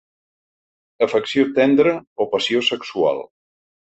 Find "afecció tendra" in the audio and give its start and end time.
1.07-1.93